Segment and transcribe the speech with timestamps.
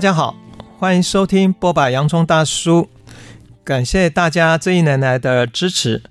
[0.00, 0.34] 大家好，
[0.78, 2.88] 欢迎收听波把洋葱大叔，
[3.62, 6.02] 感谢大家这一年来的支持，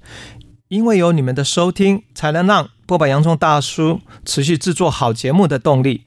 [0.68, 6.04] 因为有你们的收听，才能让波把洋葱大叔持续制作好节目的动力。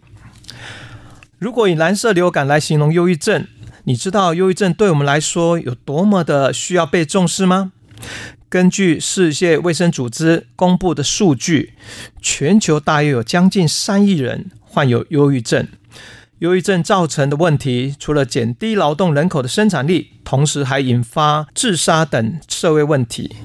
[1.40, 3.48] 如果以蓝色流感来形容忧郁症，
[3.82, 7.72] 你知道忧郁症对我们来说有多么的需要被重视吗？
[8.48, 11.74] 根据世界卫生组织公布的数据，
[12.20, 15.66] 全球大约有将近三亿人患有忧郁症。
[16.42, 23.36] 忧郁症造成的问题，除了减低劳动人口的生产力，同时还引发自杀等社会问题。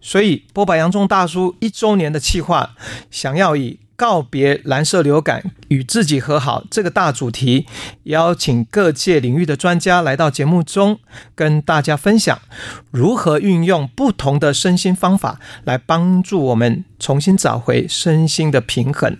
[0.00, 2.74] 所以，剥吧洋葱大叔一周年的企划，
[3.08, 7.66] 想要以告别蓝色流感，与自己和好这个大主题，
[8.02, 10.98] 邀请各界领域的专家来到节目中，
[11.36, 12.40] 跟大家分享
[12.90, 19.16] 如何运用不同的身心方法来帮助我们重新找回身心的平衡。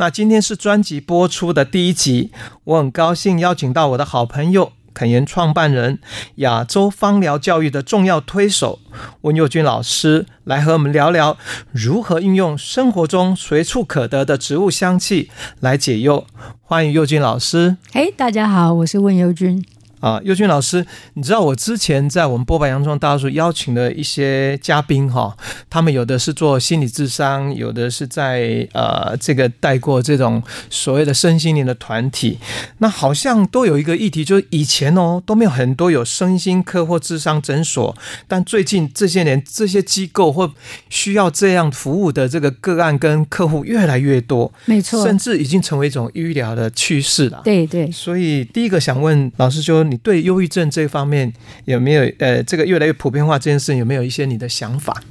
[0.00, 2.30] 那今天是专辑播出的第一集，
[2.64, 4.72] 我很高兴邀请到我的好朋友。
[4.94, 6.00] 肯言创办人、
[6.36, 8.78] 亚洲芳疗教育的重要推手
[9.20, 11.36] 温佑君老师来和我们聊聊
[11.70, 16.26] 如何运用生活中随处可得的植物香气来解忧。
[16.62, 17.76] 欢迎佑君老师。
[17.92, 19.62] 嘿，大家好，我是温佑君。
[20.00, 20.84] 啊，佑君老师，
[21.14, 25.36] 你知道我之前在我们波白洋葱大叔邀请的一些嘉宾哈，
[25.68, 32.38] 他们有的是做心理智商，有的是在呃这个带过这种所谓的身心灵的团体，
[32.78, 37.94] 那好像都有一个议题，就是以前哦都没有很多有身心科或智商诊所，
[38.26, 40.50] 但最近这些年这些机构或
[40.88, 47.42] 需要这样服务的这个个案跟客户越来越多，没错，甚至已经成为一种医疗的趋势了。
[47.44, 49.89] 对对，所以第一个想问老师就。
[49.90, 51.32] 你对忧郁症这方面
[51.64, 55.02] 有没有呃，这个越来越普遍化这件事有没有一些你的想法？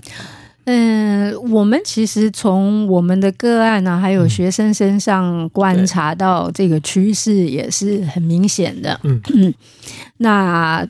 [0.65, 8.99] 嗯，我们其实从我们的个案呢、啊，还有学生身上观察到这个趋势也是很明显的。
[9.03, 9.53] 嗯嗯，
[10.17, 10.87] 那。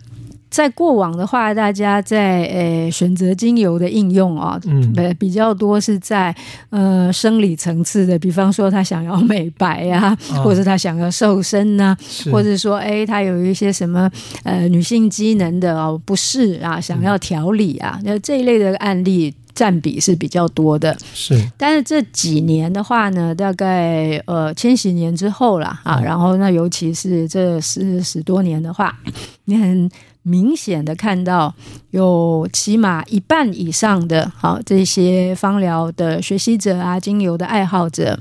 [0.49, 6.35] 在过往的话，大家在呃选择精油的应用啊，嗯，比较多是在
[6.71, 11.97] 呃生理层次的，比方说他想要美白啊，哦、或者他想要瘦身呐、啊，
[12.31, 14.09] 或者说哎他有一些什么
[14.43, 20.97] 呃女性机能的哦不适啊，想要调理啊，那、嗯、这一类的案例占比是比较多的。
[21.13, 28.97] 是，但是这几年的话呢，大概呃千禧年之后啦，啊，然后那尤其是这十十多年的话，
[29.45, 29.89] 你很。
[30.23, 31.53] 明显的看到
[31.91, 38.19] 有起码一半以上的好这些芳疗的学习者啊，精油的爱好者，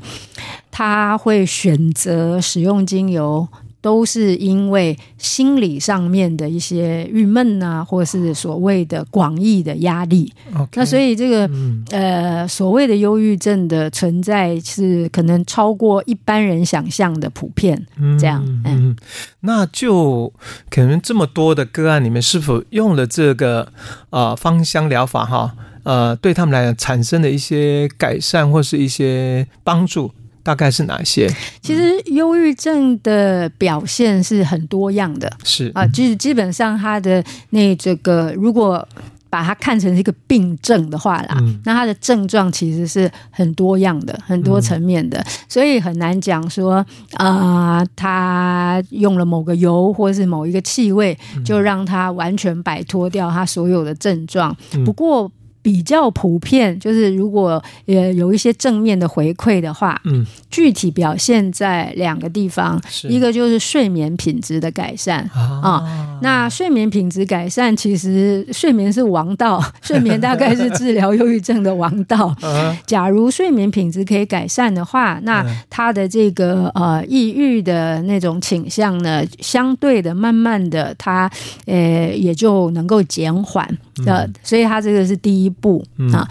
[0.70, 3.46] 他会选择使用精油。
[3.80, 10.32] 都是因为心理上面的一些郁闷啊，或是所谓的广义的压力。
[10.54, 17.86] Okay, 那所以这个、嗯、呃所谓的忧郁症的存在是可能超过一般人想象的普遍。
[18.18, 18.96] 这样，嗯，嗯
[19.40, 20.32] 那就
[20.70, 23.72] 可能这么多的个案里面，是否用了这个
[24.10, 25.54] 呃芳香疗法哈？
[25.84, 30.10] 呃，对他们来讲产生的一些改善或是一些帮助。
[30.48, 31.30] 大概是哪些？
[31.60, 38.88] 其实忧郁症的表现是很多样的，是啊，就是基本上他的那这个，如果
[39.28, 46.76] 把它看成是一个病症的话啦，嗯、那它的症状其实是很多样的、很多层面的，嗯、所以很难讲说
[47.12, 51.14] 啊、呃，他用了某个油或是某一个气味，
[51.44, 54.56] 就让他完全摆脱掉他所有的症状。
[54.74, 55.30] 嗯、不过。
[55.68, 66.18] 比较普遍，就是如果也有一些正面的回馈的话，嗯，具体表现在两个地方，一个就是睡眠品质的改善啊、哦。
[66.22, 72.34] 那睡眠品质改善，其实睡眠是王道， 睡眠大概是治疗忧郁症的王道。
[72.86, 81.30] 假如睡眠品质可以改善的话，那他的这个呃抑郁的那种倾向呢，相对的慢慢的，他
[81.66, 83.68] 呃也就能够减缓
[84.04, 84.30] 的。
[84.42, 85.52] 所以它这个是第一。
[85.60, 86.28] 步啊，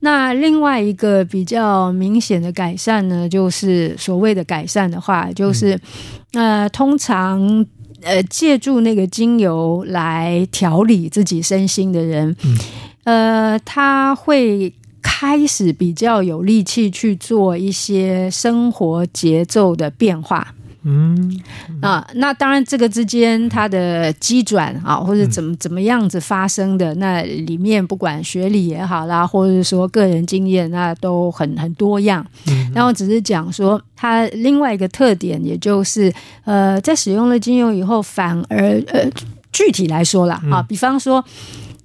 [0.00, 5.76] 那另外一个比较明显的改善呢，就是所谓的改善的话，就是
[6.34, 7.66] 呃，通常
[8.02, 12.36] 呃，借助那个精油来调理自己身心的人，
[13.02, 14.72] 呃，他会
[15.02, 20.54] 开始比较有力气去做一些生活节奏的变化。
[20.88, 21.40] 嗯。
[21.82, 32.24] 啊，那当然，这个之间它的机转啊，或者怎么怎么样子发生的，那里面不管学理也好啦，或者是说个人经验，那都很很多样。
[32.74, 36.12] 然后只是讲说，它另外一个特点，也就是
[36.44, 39.08] 呃，在使用了精油以后，反而呃，
[39.52, 41.24] 具体来说啦，啊，比方说，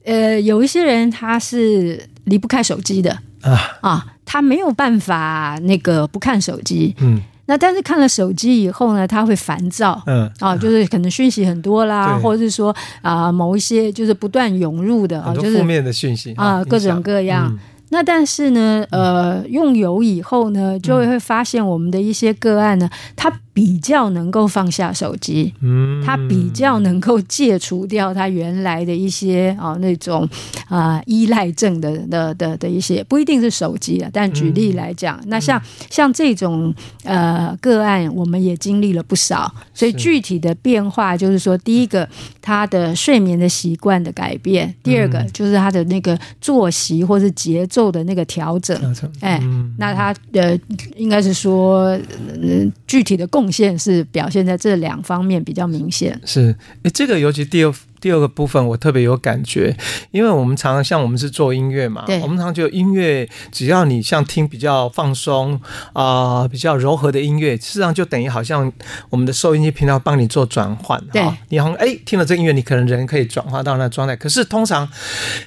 [0.06, 3.12] 呃，有一些人他是离不开手机的。
[3.42, 3.78] 啊。
[3.82, 7.22] 啊，他没有办法那个不看手机，嗯。
[7.45, 17.48] 那但是看了手机以后呢，他会烦躁，嗯，啊，就是可能讯息很多啦，或者是说啊，某一些就是不断涌入的啊，就是负面的讯息啊，各种各样。
[17.51, 17.60] 嗯。
[17.90, 30.28] 那但是呢，呃，用油以后呢，就会会发现我们的一些个案呢，他比较能够放下手机，嗯，他比较能够戒除掉他原来的一些啊那种
[30.68, 36.74] 啊依赖症的的的的一些，不一定是手机啊，但举例来讲，那像像这种
[37.04, 42.10] 呃个案，我们也经历了不少，所以具体的变化就是说，第一个
[42.42, 47.94] 他的睡眠的习惯的改变，第二个就是他的那个作息或是节奏。
[47.94, 48.76] 的那个调整，
[49.20, 49.40] 哎，
[49.78, 50.58] 那他呃，
[50.96, 51.96] 应该是说，
[52.42, 56.18] 嗯，具体的贡献是表现在这两方面比较明显。
[56.25, 57.74] 是，哎，这个尤其第二。
[58.04, 59.74] 第二个部分我特别有感觉，
[60.12, 65.54] 因为我们常常像我们是做音乐嘛，我们常常觉得音乐，只要你像听比较放松
[65.94, 68.70] 啊、呃、比较柔和的音乐，事实上就等于好像
[69.10, 71.02] 我们的收音机频道帮你做转换。
[71.14, 74.18] 对，你好像哎听了这个音乐，你可能人可以转化到那状态。
[74.18, 74.86] 可是通常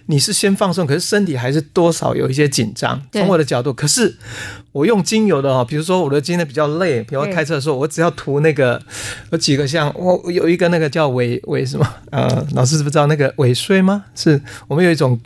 [0.06, 3.02] 你是先放松，可是身体还是多少有一些紧张。
[3.12, 4.17] 从我的角度，可是。
[4.73, 8.79] 我用精油的哦，比如说我的今天比较累，比如开车的时候，我只要涂那个
[9.31, 14.04] 有几个像我有一个那个叫维维什么呃，老师知不知道那个尾椎吗？
[14.14, 15.19] 是我们有一种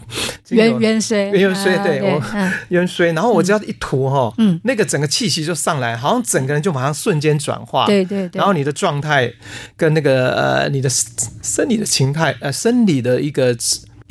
[0.49, 2.23] 元元椎元椎对，我
[2.69, 9.33] 元椎，然后我只要一涂哈，嗯，那个整个气息就上来，好像整个人就马上瞬间转化，对对对，然后你的状态
[9.77, 13.57] 跟那个呃你的生理的情态呃生理的一个。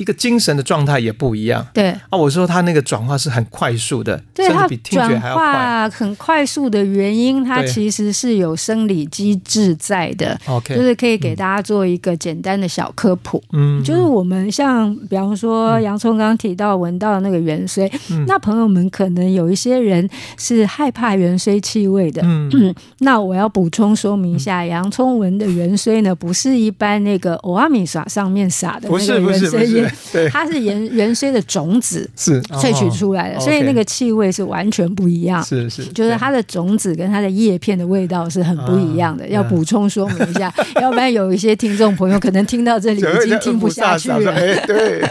[0.00, 1.66] 一个精神的状态也不一样。
[1.74, 5.44] 对啊，我说他那个转化是很快速的，对，甚至比听觉还要快。
[5.44, 10.38] 转化很快速的原因，它其实是有生理机制在的。
[10.46, 13.42] OK，就是可以给大家做一个简单的小科普。
[13.52, 20.08] 嗯，就是我们像比方说洋葱刚刚提到闻到的那个元荽，嗯，那朋友们可能有一些人
[20.38, 22.22] 是害怕元荽气味的。
[22.24, 29.89] 嗯，嗯， 那我要补充说明一下，洋葱闻的元荽呢，不是一般那个欧阿米耍上面撒的那个芫荽叶。
[30.12, 35.42] 对， 它是芫芫荽的种子是萃取出来的，哦、所以那个气味是完全不一样。
[35.42, 39.24] 是是，就是它的种子跟它的叶片的味道是很不一样的。
[39.24, 44.32] 啊、要补充说明一下， 要不然有一些听众朋友可能听到这里已经 听不下去了。
[44.66, 45.02] 对，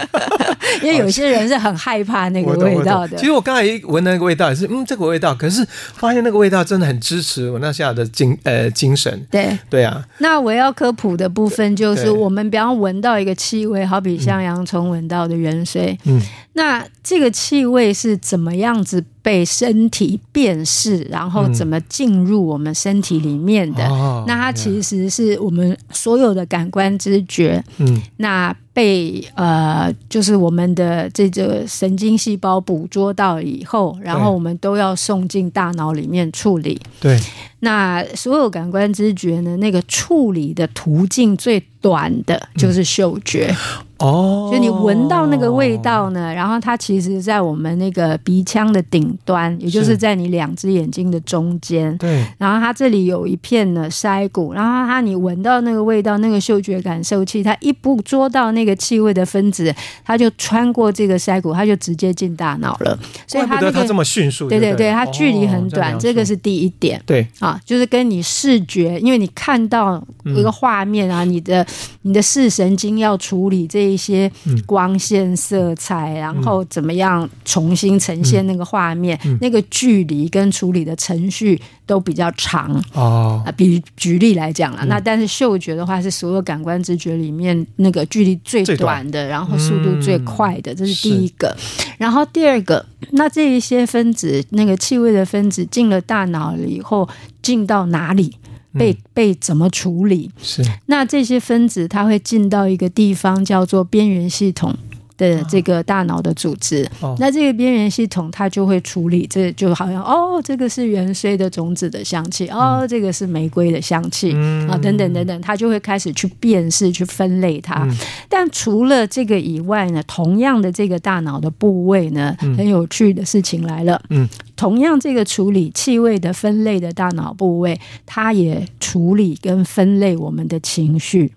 [0.82, 3.16] 因为有些人是很害怕那个味道的。
[3.16, 9.26] 其实我刚才一闻那个味道也是，嗯，这个味道，可是发现那个味道真的很支持我那下的精呃精神。
[9.30, 10.04] 对对啊。
[10.18, 14.90] 那我要科普的部分就是，我们比方闻到一个气味，好比像洋葱。
[14.90, 16.20] 闻到的原水，嗯，
[16.54, 23.84] 那这个气味是怎么样子被身体辨识，然后怎么进入我们身体里面的？
[23.86, 36.80] 嗯、那它其实是我们所有的感官知觉，嗯，那被呃，就是我们的这个神经细胞捕捉到以后，然后我们都要送进大脑里面处理。
[36.98, 37.16] 对，
[37.60, 43.54] 那所有感官知觉呢，那个处理的途径最短的就是嗅觉。
[43.54, 51.94] 嗯哦，就你闻到那个味道呢，然后它其实，在我们那个鼻腔的顶端，也就是在你两只眼睛的中间。
[51.98, 52.24] 对。
[52.38, 62.98] 然后它这里有一片呢筛骨，然后它你闻到那个味道，那个嗅觉感受器，它一捕捉到那个气味的分子，它就穿过这个筛骨，它就直接进大脑了。
[63.26, 64.48] 所以它、那个、它这么迅速。
[64.48, 66.98] 对对对，它距离很短，哦、这，这个是第一点。
[67.04, 67.26] 对。
[67.38, 71.66] 啊，就是跟你视觉，因为你看到一个画面啊，嗯、你的
[72.00, 73.89] 你的视神经要处理这。
[73.90, 74.30] 一些
[74.66, 79.18] 光线、色彩，然后怎么样重新呈现那个画面？
[79.40, 83.42] 那个距离跟处理的程序都比较长哦。
[83.44, 91.56] 啊，比举例来讲了，那但是嗅觉的话是所有感官直觉里面那个距离最短的，然后速度最快的，这是第一个。
[91.98, 97.08] 然后第二个，那这一些分子，那个气味的分子进了大脑了以后，
[97.42, 98.34] 进到哪里？
[98.72, 100.30] 被被怎么处理？
[100.42, 104.76] 是那这些分子，它会进到一个地方，叫做边缘系统。
[105.20, 117.84] 的这个大脑的组织，哦、那这个边缘系统它就会处理，这就好像哦，这个是芫荽的种子的香气，哦，嗯、这个是玫瑰的香气，嗯、啊，等等等等，它就会开始去辨识、去分类它。
[117.84, 117.94] 嗯、
[118.30, 131.32] 但除了这个以外呢，同样的这个大脑的部位呢，嗯、很有趣的事情来了，嗯，同样这个处理气味的分类的大脑部位，它也处理跟分类我们的情绪。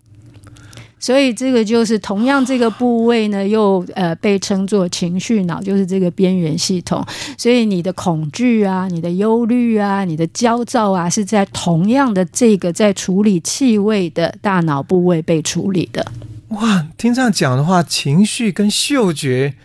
[1.03, 7.05] 所以这个就是同样这个部位呢，又呃被称作情绪脑，就是这个边缘系统。
[7.37, 16.09] 所以你的恐惧啊，你的忧虑啊，你的焦躁啊，是在同样的这个在处理气味的大脑部位被处理的。
[16.51, 19.55] 哇，听这样讲的话，情绪跟嗅觉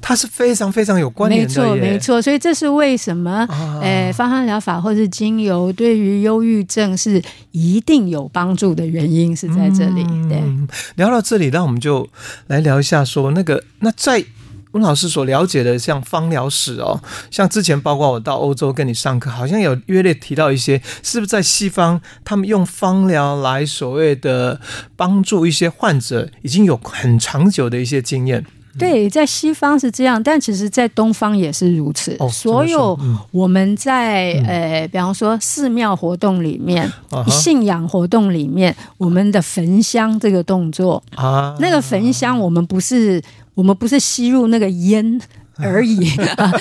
[0.00, 1.48] 它是非常非常有关联的。
[1.48, 2.22] 没错，没错。
[2.22, 3.46] 所以这是为什么？
[3.50, 10.04] 啊、诶，芳香疗法或是精油对于忧郁症是一定有帮助的原因是在这里。
[10.28, 12.08] 对，嗯、聊到这里，那我们就
[12.46, 14.24] 来聊一下说那个那在。
[14.72, 17.00] 温老师所了解的，像芳疗史哦，
[17.30, 24.60] 像之前包括我到欧洲跟你上课，好像有约略提到一些，是不是在西方他们用芳疗来所谓的
[24.94, 28.44] 帮助一些患者，已经有很长久的一些经验。
[28.76, 32.16] 对，在西方是这样，但其实，在东方也是如此。
[32.18, 32.98] 哦、所有
[33.30, 43.22] 我们在、嗯、呃，比方说寺庙活动里面、嗯、信仰活动里面，我们的焚香这个动作啊，那个焚香，我们不是。
[43.54, 45.20] 我们不是吸入那个烟
[45.58, 46.08] 而已，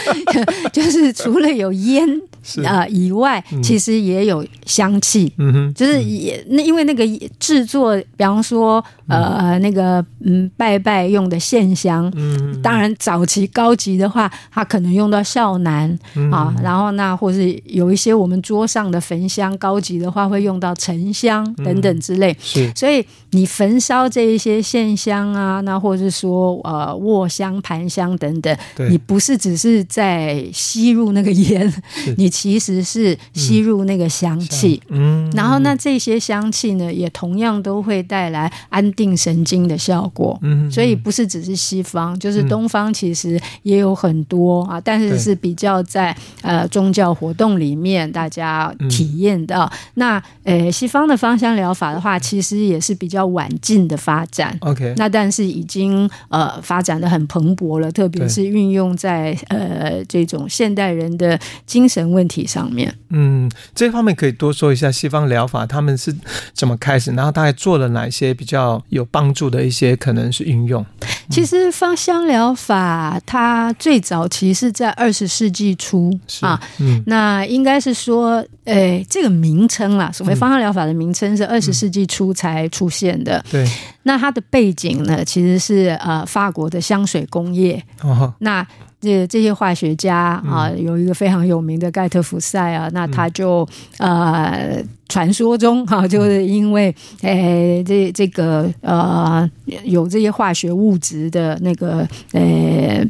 [0.73, 2.19] 就是除了有烟。
[2.65, 7.05] 啊、呃，以外、嗯、其实也有香气，嗯哼，就是也那因为那个
[7.39, 28.55] 制作，比方说呃、嗯、那个嗯拜拜用的线香，嗯，当然早期高级的话，它可能用到孝楠、嗯、啊，然后那或是有一些我们桌上的焚香，高级的话会用到沉香等等之类，是、嗯，所以你焚烧这一些线香啊，那或者是说呃卧香、盘香等等，
[28.89, 31.73] 你不是只是在吸入那个烟，
[32.15, 32.31] 你。
[32.39, 49.67] 其实是吸入那个香气，嗯，然后那这些香气呢，也同样都会带来安定神经的效果，嗯，所以不是只是西方，就是东方其实也有很多啊，但是是比较在呃宗教活动里面大家体验到。
[49.95, 62.37] 那呃西方的芳香疗法的话，其实也是比较晚近的发展，OK，那但是已经呃发展的很蓬勃了，特别是运用在呃这种现代人的精神问题。
[62.37, 66.15] 体上面，嗯，这方面可以多说一下西方疗法他们是
[66.53, 70.85] 怎么开始，然后大概做了哪些比较有帮助的一些可能是应用。
[71.31, 83.43] 其实芳香疗法它最早其实是在二十世纪初啊，嗯，那应该是说，诶，这个名称啦，所谓芳香疗法的名称是二十世纪初才出现的。
[83.49, 83.67] 对，
[84.03, 87.83] 那它的背景呢，其实是呃法国的香水工业。
[88.03, 88.67] 哦，那。
[88.99, 93.67] 这这些化学家啊，有一个非常有名的盖特福赛啊，那他就
[93.99, 99.47] 呃，传说中哈，就是因为诶，这这个呃，
[99.83, 103.05] 有这些化学物质的那个呃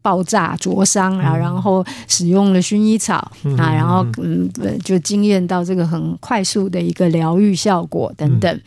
[0.00, 3.16] 爆炸灼伤啊，然后使用了薰衣草
[3.58, 4.48] 啊，然后嗯，
[4.84, 8.60] 就经验到这个很快速的一个疗愈效果等等。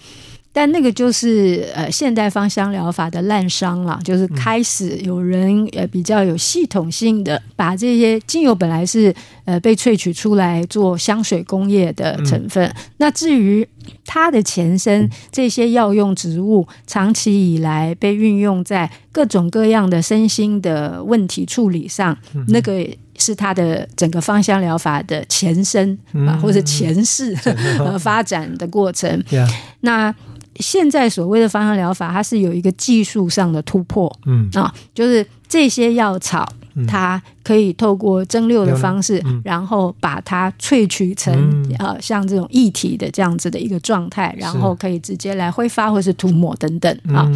[0.55, 13.67] 但那个就是呃现代芳香疗法的滥觞了，就是开始有人呃比较有系统性的把这些精油本来是呃被萃取出来做香水工业的成分，嗯、那至于
[14.05, 27.35] 它的前身这些药用植物，长期以来被运用在各种各样的身心的问题处理上，嗯、那个是它的整个芳香疗法的前身啊，嗯、或者前世
[27.77, 29.21] 和 发展的过程。
[29.31, 29.47] 嗯、
[29.81, 30.15] 那
[30.59, 34.49] 现在所谓的芳香疗法，它是有一个技术上的突破，嗯。
[34.53, 36.47] 啊，就是这些药草，
[36.87, 41.33] 它可以透过蒸馏的方式，然后把它萃取成
[41.79, 47.29] 呃像这种液体的这样子的一个状态，然后可以直接来挥发或是涂抹等等啊。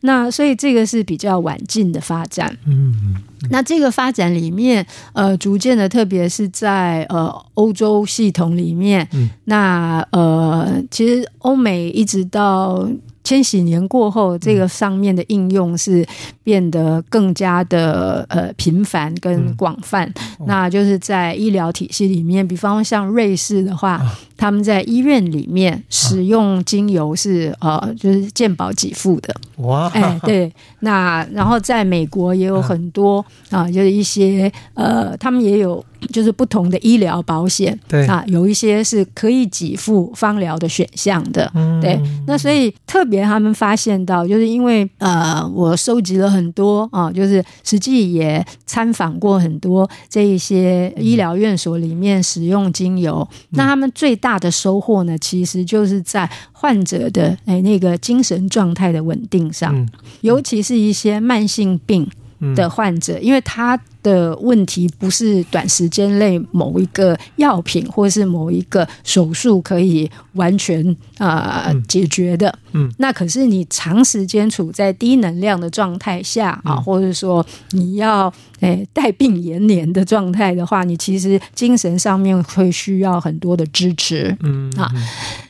[0.00, 3.16] 那所以这个是比较晚近的发展，嗯。
[3.50, 12.88] 那这个发展里面，呃，逐渐的，特别是在呃欧洲系统里面，嗯、那呃，其实欧美一直到。
[13.24, 16.06] 千禧年过后，这个上面的应用是
[16.42, 20.12] 变得更加的呃频繁跟广泛。
[20.46, 29.34] 那就是在医疗体系里面，比方像瑞士的话，啊、他们在医院里面使用精油是、啊、呃就是健保给付的。
[29.58, 35.84] 哇，哎对，那然后在美国也有很多啊，啊，就是一些呃，他们也有。
[36.10, 38.06] 就是不同的医疗保险，对。
[38.06, 42.00] 啊，有一些是可以给付芳疗的选项的，嗯、对。
[42.26, 59.88] 那所以特别他们发现到，就是因为呃，我收集了很多啊，就是实际也参访过很多这一些医疗院所里面使用精油，嗯、那他们最大的收获呢，其实就是在患者的哎那个精神状态的稳定上，嗯、
[60.22, 62.06] 尤其是一些慢性病
[62.54, 63.80] 的患者，因为他。
[64.02, 70.84] 的问题不是短时间内某一个药品或是某一个手术可以完全
[71.18, 84.90] 啊、呃、解决的，嗯，那可是你长时间处在低能量的状态下啊，或者说你要诶带病延年的状态的话，你其实精神上面会需要很多的支持，嗯啊，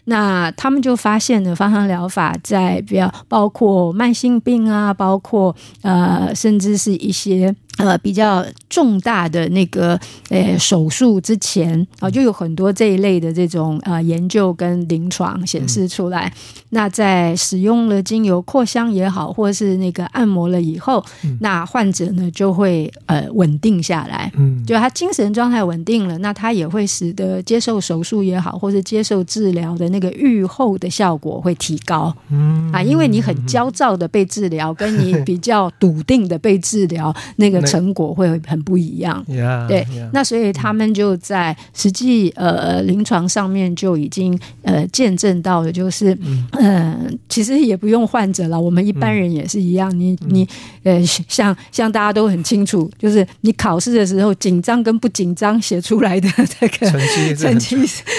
[0.04, 9.98] 那他们就发现了芳香疗法在比较包括慢性病啊，包括呃甚至是一些呃，比较重大的那个
[10.28, 16.28] 呃手术之前啊，就有很多这一类的这种呃研究跟临床显示出来。
[16.28, 24.30] 嗯、那在使用了精油扩香也好，或是那个按摩了以后，嗯、那患者呢就会呃稳定下来。
[24.36, 32.14] 嗯，就他精神状态稳定了，那他也会使得接受手术也好，或是接受治疗的那个愈后的效果会提高。
[32.28, 37.61] 嗯啊，因为你很焦躁的被治疗，跟你 比较笃定的被治疗那个。
[37.66, 50.48] 成果会很不一样，yeah, 对，yeah, 那所以他们就在实际呃临床上面就已经呃见证到的，就是嗯、呃，其实也不用患者了，我们一般人也是一样，嗯、你你
[50.82, 56.28] 呃像像大家都很清楚，就是你考试的时候紧张跟不紧张写出来的
[56.60, 57.76] 这个成绩 成绩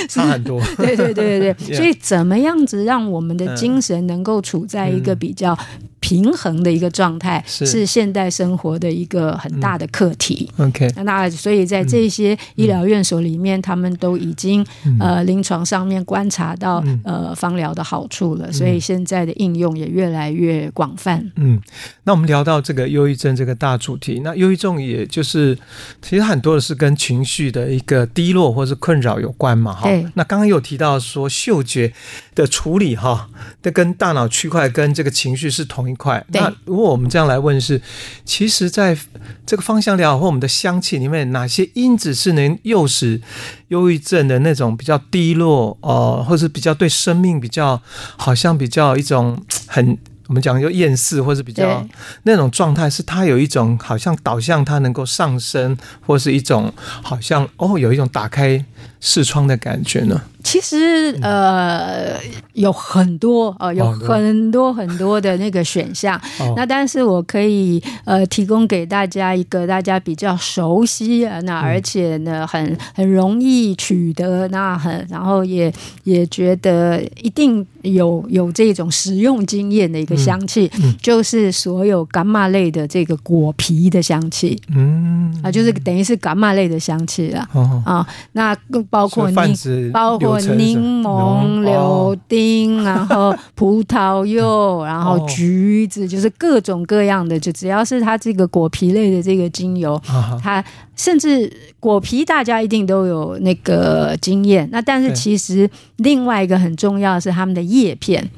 [0.10, 1.74] 差很多， 对对对对对。
[1.76, 5.58] 所以怎么样子让我们的精神能够处在一个比较
[6.04, 10.52] 平衡的一个状态，是，是现代生活的一个很大的课题。
[10.58, 21.26] 嗯、OK，那所以在这些医疗院所里面，嗯、他们都已经、嗯、呃临床上面观察到、嗯、呃芳疗的好处了，所以现在的应用也越来越广泛。
[21.38, 21.58] 嗯，
[22.04, 25.58] 那我们聊到这个忧郁症这个大主题，那忧郁症也就是
[26.02, 29.72] 其实很多的是跟情绪的一个低落或是困扰有关嘛。
[29.72, 31.94] 哈，那刚刚有提到说嗅觉
[32.36, 33.30] 的处理哈，
[33.62, 35.94] 这跟大脑区块跟这个情绪是同一。
[35.96, 36.26] 块。
[36.30, 37.80] 那如果我们这样来问是，
[38.26, 38.98] 其实在
[39.46, 43.22] 这个芳香疗或我们的香气里面，哪些因子是能诱使
[43.68, 47.80] 忧郁症的那种比较低落，呃，或是比较对生命比较
[48.18, 49.96] 好像比较一种很
[50.28, 51.86] 我们讲就厌世，或是比较
[52.24, 56.74] 那种状态，是它有一种好像导向它能够上升，或是一种
[57.04, 58.66] 好像哦有一种打开
[59.00, 60.22] 视窗的感觉呢？
[60.44, 62.20] 其实呃
[62.52, 85.34] 有很多呃有很多很多的那个选项，哦、那但是我可以呃提供给大家一个大家比较熟悉那而且呢很很容易取得，那很然后也也觉得一定有有这种使用经验的一个香气，嗯嗯、就是所有伽马类的这个果皮的香气，嗯。
[85.42, 90.34] 啊就是等于是伽马类的香气了、哦、啊那更包括柠包括。
[90.56, 100.00] 柠檬、柳丁，然后葡萄柚， 然后橘子，就是各种各样的，就只要是它这个果皮类的这个精油，
[100.42, 100.64] 它
[100.96, 104.68] 甚至果皮大家一定都有那个经验。
[104.72, 108.30] 那但是其实另外一个很重要的是它们的叶片。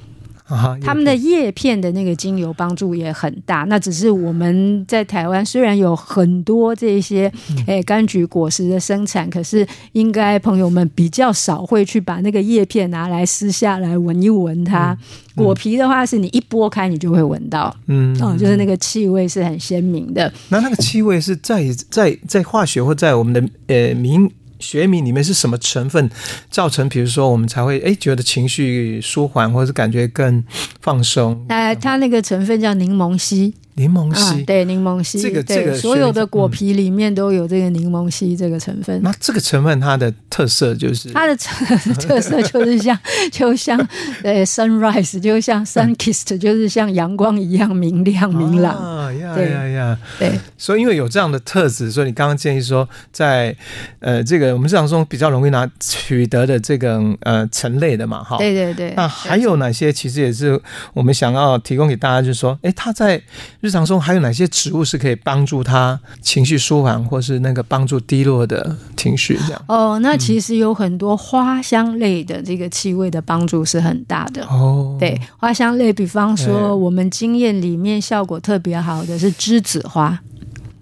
[0.82, 7.32] 他们的叶片的那个精油帮助也很大，那只是我们在台湾虽然有很多这些
[7.66, 14.96] 诶柑橘果实的生产，可是应该朋友们比较少会去把那个叶片拿来撕下来闻一闻它。
[15.36, 20.32] 果皮的话，是你一剥开你就会闻到，嗯，哦，就是那个气味是很鲜明的。
[20.50, 24.32] 那那个气味是在在在化学或在我们的呃名。
[24.60, 26.10] 学名里面是什么成分
[26.50, 26.88] 造成？
[26.88, 30.44] 比如说，我们才会哎觉得情绪舒缓，或者是感觉更
[30.82, 31.46] 放松。
[31.50, 33.54] 呃，它那个成分叫柠檬烯。
[33.76, 39.02] 柠檬烯、啊，对柠檬烯，这个这个所有的果皮里面都有这个柠檬烯这个成分。
[39.04, 42.98] 那这个成分它的特色就是它的特 色就是像
[43.32, 43.78] 就像
[44.24, 48.76] 呃 sunrise，就像 sun kissed，就是像阳光一样明亮明朗。
[48.76, 50.00] 啊呀呀呀！
[50.18, 53.56] 对，所以因为有这样的特质，所以你刚刚建议说，在
[54.00, 58.38] 呃这个我们日常中比较容易拿取得的这个呃橙类的嘛，哈。
[58.38, 58.94] 对对对。
[58.96, 59.92] 那还有哪些？
[59.92, 60.60] 其实也是
[60.94, 63.22] 我们想要提供给大家，就是说，哎，它在
[63.66, 69.36] 日常中还有哪些植物是可以帮助他情绪舒缓，或是那个帮助低落的情绪？
[69.48, 74.96] 这样哦，那其实有很多花香类的这个气味的帮助是很大的哦。
[75.00, 80.20] 对，花香类，比方说我们经验里面效果特别好的是栀子花。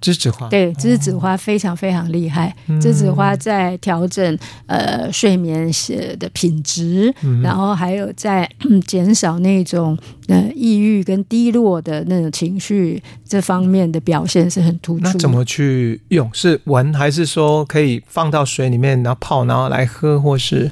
[0.04, 2.54] 栀子花对，栀子花非常非常厉害。
[2.68, 5.72] 栀、哦、子花在调整呃睡眠
[6.20, 8.50] 的品质，嗯、然后还有在
[8.86, 15.04] 减少那种呃抑郁跟低落的那种情绪这方面的表现是很突出。
[15.06, 16.30] 那怎么去用？
[16.34, 20.70] 是闻还是说可以放到水里面，然后泡，然后来喝，或是？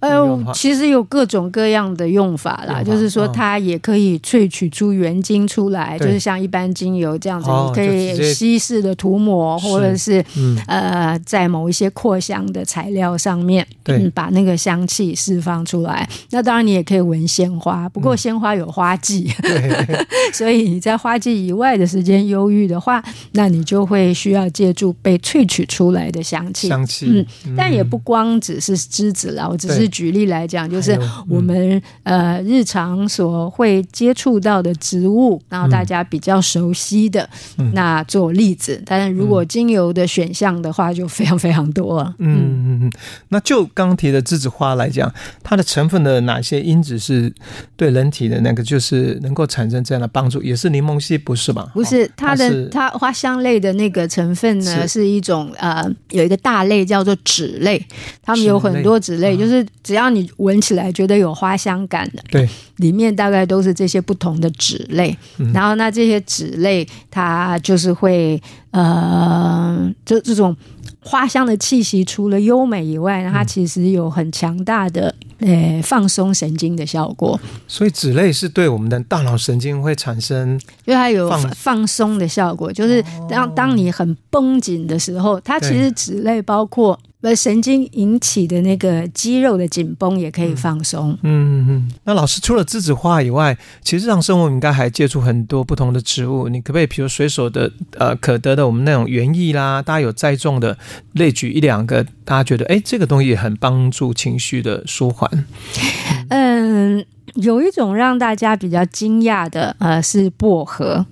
[0.00, 10.24] 哎呦，其实有各种各样的用法啦，就是说它也可以萃取出原精出来，就是像一般精油这样子，你可以稀释的涂抹，或者是
[10.66, 16.08] 呃，在某一些扩香的材料上面，嗯，把那个香气释放出来。
[16.30, 19.30] 那当然你也可以闻鲜花，不过鲜花有花季，
[20.32, 26.68] 所以你在花季以外的时间忧郁的话，那你就会需要借助被萃取出来的香气。
[26.68, 27.06] 香气，
[27.44, 29.89] 嗯，但也不光只是栀子啦，我只是。
[29.90, 30.98] 举例来讲，就是
[31.28, 38.82] 我们、嗯、呃日常所会接触到的植物，然后大家比较熟悉的、嗯、那做例子。
[38.86, 42.14] 但是如果精油的选项的话，就非常非常多了。
[42.18, 42.92] 嗯嗯嗯。
[43.28, 47.32] 那就刚提的栀子花来讲，它的成分的哪些因子是
[47.76, 50.42] 对人体的那个就是能够产生这样的帮助？
[50.42, 51.70] 也是柠檬烯不是吧？
[51.74, 57.84] 不是，它的它花香类的那个成分呢，是，是一种呃有一个大类叫做酯类，
[58.22, 65.16] 它们有很多酯类，就是只要你闻起来觉得有花香感的，对，里面大概都是这些不同的酯类。
[65.52, 68.40] 然后那这些酯类它就是会
[68.70, 70.56] 呃，这这种。
[71.02, 77.40] 花香的气息除了优美以外，它其实有很强大的呃、欸、放松神经的效果。
[77.66, 87.00] 所以酯类是对我们的大脑神经会产生，因为它有放松的效果，就是当当你很绷紧的时候，它其实酯类包括。
[87.22, 91.10] 呃，神经引起的那个肌肉的紧绷也可以放松。
[91.22, 91.92] 嗯嗯嗯。
[92.04, 96.48] 那老师除了栀子花以外，其实日常生活应该还接触很多不同的植物。
[96.48, 100.78] 你可不可以，比如随手的呃可得的我们那种园艺啦，大家有栽种的，
[101.12, 105.46] 列举一两个，大家觉得哎，这个东西也很帮助情绪的舒缓。
[106.28, 107.04] 嗯，
[107.34, 111.04] 有一种让大家比较惊讶的，呃，是薄荷。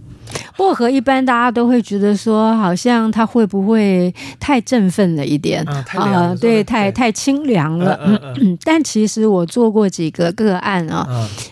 [0.57, 6.35] 薄荷一般大家都会觉得说，好像它会不会太振奋了一点啊？
[6.41, 7.99] 对，太太清凉了。
[8.05, 8.59] 嗯嗯，嗯。
[8.65, 11.07] 但其实我做过几个个案啊，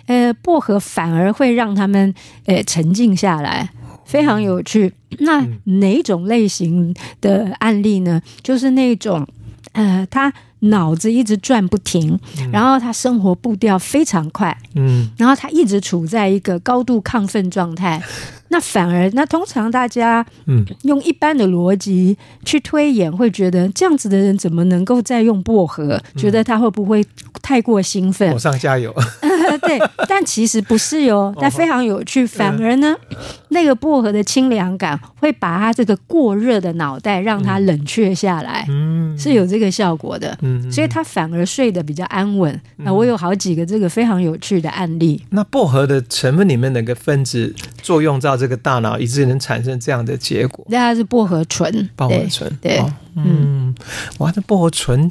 [0.07, 2.13] 呃，薄荷反而会让他们
[2.47, 3.71] 呃沉静下来，
[4.05, 4.93] 非常有趣。
[5.21, 8.21] 那哪种类型的案例呢？
[8.43, 9.27] 就是那种
[9.73, 12.19] 呃，他脑子一直转不停，
[12.51, 18.03] 然后他生活步调非常快，嗯，然后他一直处在一个高度亢奋状态。
[18.49, 26.01] 那反而，那通常大家嗯用一般的逻辑去推演，会觉得这样子的人怎么能够再用薄荷？
[26.17, 27.05] 觉得他会不会
[27.43, 28.33] 太过兴奋？
[28.33, 28.95] 火上加油。
[29.63, 32.27] 对，但其实不是哟， 但非常有趣。
[32.27, 32.95] 反而呢，
[33.49, 40.37] 那个薄荷的清凉感会把他这个过热的脑袋让他冷却下来，嗯，是有这个效果的。
[40.43, 42.61] 嗯，所以他反而睡得比较安稳。
[42.79, 45.23] 那我有好几个这个非常有趣的案例。
[45.31, 50.67] 那薄荷的成分里面哪个分子作用到这个大脑，以致能产生这样的结果？
[50.69, 51.89] 那它是薄荷醇。
[51.97, 52.83] 薄荷醇，对。
[53.17, 53.75] 嗯，
[54.19, 55.11] 哇，这薄荷醇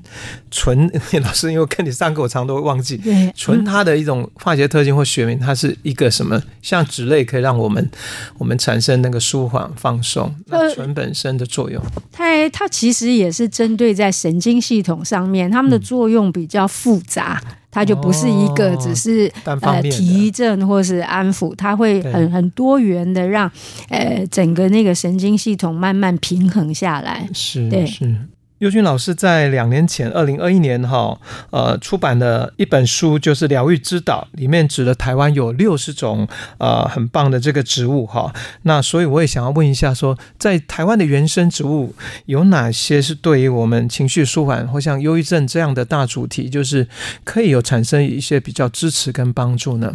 [0.51, 0.89] 醇，
[1.23, 2.97] 老师因为跟你上课，我常常都会忘记。
[2.97, 6.41] 对，醇它的一种化学特性或学名，它是一个什么？
[6.61, 7.89] 像脂类可以让我们
[8.37, 10.33] 我们产生那个舒缓放松。
[10.47, 17.41] 那醇本身的作用，它它其实也是针对在神经系统上面，它们的作用比较复杂。
[17.45, 23.51] 嗯它就不是一个只是、哦、呃提振或是安抚，它会很很多元的让
[23.89, 27.27] 呃整个那个神经系统慢慢平衡下来。
[27.33, 28.15] 是，对是。
[28.59, 31.19] 佑君老师在两年前，二零二一年哈，
[31.51, 36.25] 呃，出版的一本书就是《疗愈之岛》，里面指的台湾有六十种
[36.57, 38.33] 呃很棒的这个植物哈。
[38.61, 41.93] 那所以我也想要问一下，说在台湾的原生植物
[42.27, 46.87] 有哪些是对于我们情绪舒缓或像忧郁症这样的大主题，就是
[47.25, 49.93] 可以有产生一些比较支持跟帮助呢？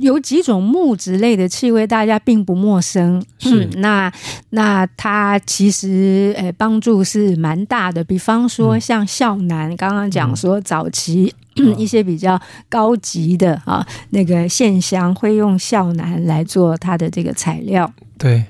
[0.00, 3.22] 有几种木质类的气味，大家并不陌生。
[3.44, 4.10] 嗯，那
[4.50, 8.02] 那它其实呃帮助是蛮大的。
[8.02, 11.32] 比方说像孝楠，刚刚讲说早期
[11.76, 17.92] 一些比较高级的啊那个线香会用孝楠来做它的这个材料。
[18.18, 18.44] 对。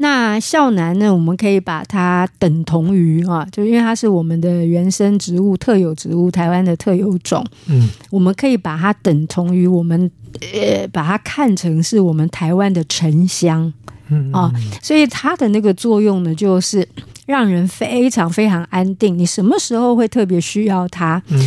[0.00, 7.44] 那孝楠呢，我们可以把它等同于啊，就因为它是我们的原生植物、特有植物，台湾的特有种。
[7.66, 10.08] 嗯，我们可以把它等同于我们，
[10.54, 13.72] 呃，把它看成是我们台湾的沉香。
[14.10, 16.88] 嗯啊，所以它的那个作用呢，就是
[17.26, 19.18] 让人非常非常安定。
[19.18, 21.20] 你什么时候会特别需要它？
[21.28, 21.38] 嗯，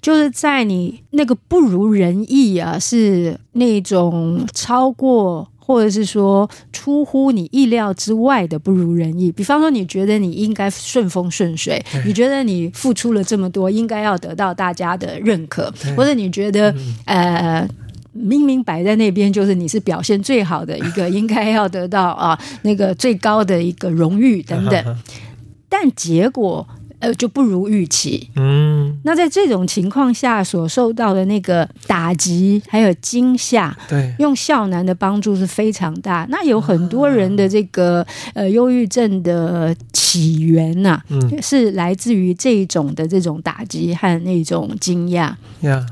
[0.00, 5.46] 就是在你那个不如人意啊，是那种超过。
[5.70, 17.64] 或者是说出乎你意料之外的不如人意，比方说你觉得你应该顺风顺水，你觉得你付出了这么多，应该要得到大家的认可，或者你觉得呃
[18.12, 24.98] 明明摆在那边就是你是表现最好的一个，应该要得到啊那个最高的一个荣誉等等，
[25.70, 26.66] 但结果。
[27.00, 28.30] 呃，就不如预期。
[28.36, 36.26] 嗯，那在这种情况下所受到的那个打击还有惊吓，对，用孝男的帮助是非常大。
[36.30, 45.34] 那有很多人的这个呃忧郁症的起源呐、啊，嗯，是来自于这种的这种打击和那种惊讶。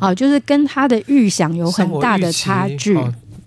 [0.01, 2.99] 啊，就是跟他的预想有很大的差距。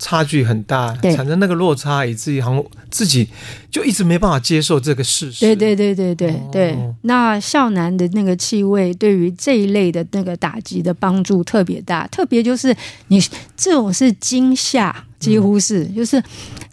[0.02, 3.28] 差距很大，产生那个落差，以至于好像自己
[3.70, 5.46] 就一直没办法接受这个事实。
[5.46, 6.72] 对对对对对对。
[6.72, 12.74] 哦、那孝男的那个气味，对于这一类的那个打击的帮助特别大，特别就是
[13.06, 13.22] 你
[13.56, 16.20] 这种是惊吓，几乎是、嗯、就是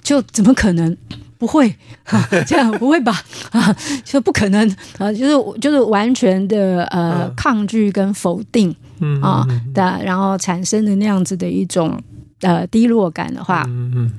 [0.01, 0.97] 就怎么可能？
[1.37, 3.23] 不会， 啊、这样不会吧？
[3.51, 5.13] 啊，就不可能啊！
[5.13, 11.97] 就是就是完全的呃、嗯、抗拒跟否定，嗯啊的，然后产生的那样子的一种
[12.41, 14.11] 呃低落感的话，嗯嗯，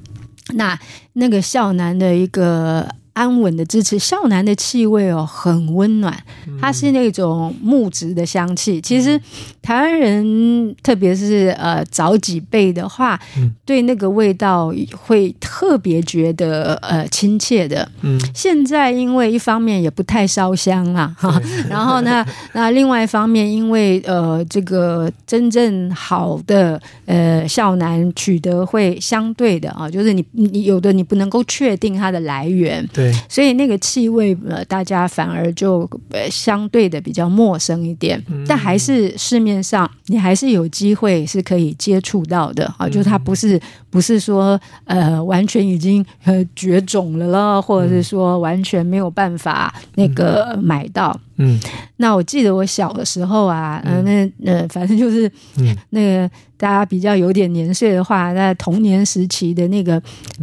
[0.55, 0.79] 那
[1.15, 2.89] 那个孝男的一个。
[3.21, 6.17] 安稳的支持，孝南的气味哦，很温暖，
[6.59, 8.81] 它是那种木质的香气。
[8.81, 9.21] 其实
[9.61, 13.21] 台湾人，特别是呃早几辈的话，
[13.67, 17.87] 对那个味道会特别觉得呃亲切的。
[18.01, 33.10] 嗯，现在因为一方面也不太烧香啊，哈， 然后呢，那另外一方面，因为呃这个真正好的呃孝南取得会相对的啊，就是你你有的你不能够确定它的来源，对。
[33.29, 51.19] 所以那个气味，呃，大家反而就呃相对的比较陌生一点，嗯、但还是市面上你还是有机会是可以接触到的啊，就它不是不是说呃完全已经呃绝种了了，或者是说完全没有办法那个买到。
[51.43, 51.59] 嗯，
[51.97, 55.77] 那我记得我小的时候啊，嗯、呃，那呃反正就是嗯。
[55.91, 60.01] 那个大家比较有点年岁的话，在童年时期的那个，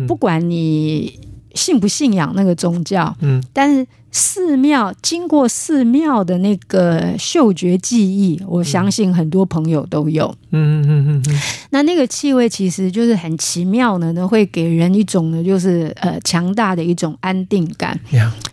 [0.08, 1.20] 不管你。
[1.58, 3.14] 信不信仰那个宗教？
[3.22, 10.34] 嗯，但是寺庙经过寺庙的那个嗅觉记忆，我相信很多朋友都有。
[10.52, 11.42] 嗯嗯嗯嗯。
[11.72, 18.00] 那那个气味其实就是很奇妙的，呢会给人一种呢，就是呃强大的一种安定感。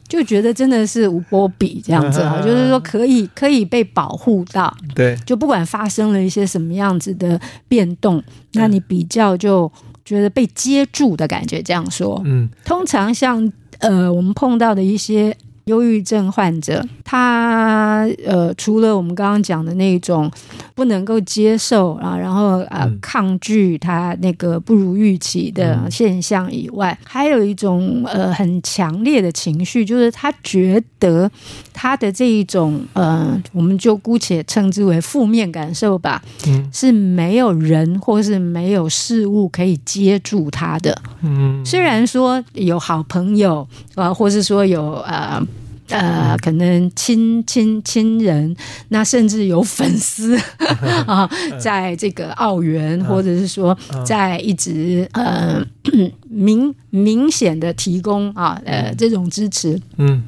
[0.09, 4.75] 就觉得真的是无波比这样子啊，就是说可以可以被保护到。
[4.95, 8.23] 对，就不管发生了一些什么样子的变动，
[8.55, 9.71] 那你比较就。
[10.05, 15.37] 觉得被接住的感觉，这样说，嗯，通常像呃，我们碰到的一些。
[15.65, 20.31] 忧郁症患者，他呃，除了我们刚刚讲的那种
[20.75, 31.31] 不能够接受啊，然后呃抗拒他那个不如预期的现象以外，还有一种呃很强烈的情绪，就是他觉得
[31.73, 45.43] 他的这一种呃，我们就姑且称之为负面感受吧，嗯，是没有人或是没有事物可以接住他的，嗯，虽然说有好朋友啊，或是说有呃。
[45.89, 48.57] 呃，可能亲亲亲人，
[48.89, 50.39] 那甚至有粉丝
[51.07, 51.29] 啊，
[51.61, 55.65] 在这个澳元，或者是说在一直呃
[56.29, 60.23] 明明显的提供啊呃这种支持，嗯，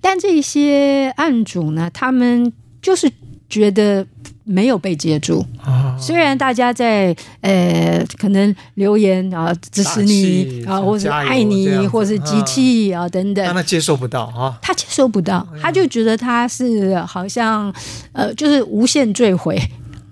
[0.00, 3.10] 但这些案主呢，他们就是
[3.50, 4.06] 觉得。
[4.42, 5.46] 没有被接住，
[5.96, 17.72] 虽然大家在呃可能留言啊支持你啊，或者爱你，或是机器啊等等，但他接受不到啊，他接受不到，他就觉得他是好像
[18.12, 19.56] 呃就是无限坠毁。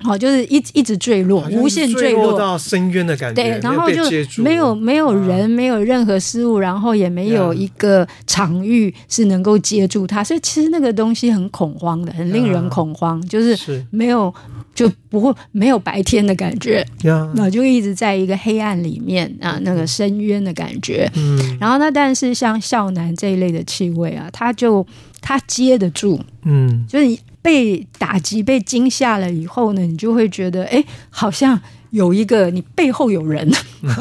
[0.01, 3.43] 好，就是一一直坠落，无限坠落到深渊的感觉。
[3.43, 4.03] 对，然后就
[4.43, 14.33] 没有没有人，啊、没有任何事物，然后也没有一个场域是能够接住它，所以其实那个东西很恐慌的，很令人恐慌，啊、就是没有
[14.73, 16.87] 就不会没有白天的感觉，
[17.35, 21.11] 那、啊、就一直在一个黑暗里面啊，那个深渊的感觉。
[21.17, 24.87] 嗯，然后呢，但是像孝南这一类的气味啊，它就
[25.21, 27.19] 它接得住，嗯，就是。
[27.41, 31.59] 被打击、被惊吓了以后呢，你就会觉得，哎，好像
[31.91, 33.49] 有一个你背后有人，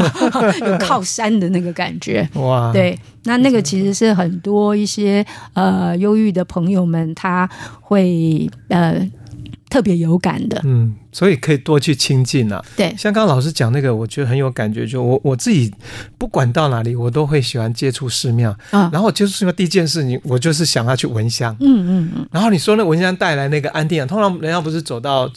[0.65, 2.27] 有靠山的那个感觉。
[2.33, 9.07] 哇，对，那那个其实是很多一些呃忧郁的朋友们他会呃
[9.69, 10.61] 特别有感的。
[10.65, 10.95] 嗯。
[11.11, 12.63] 所以可以多去亲近啊。
[12.75, 14.85] 对，像刚刚老师讲那个，我觉得很有感觉。
[14.85, 15.73] 就我我自己，
[16.15, 18.55] 不管到哪里，我都会喜欢接触寺庙。
[18.69, 21.55] 啊，然后接触寺庙第一件事，你我就是想要去闻香。
[21.59, 22.27] 嗯嗯嗯。
[22.31, 25.27] 然后你说那闻香带来那个安定啊，通常人家不是走到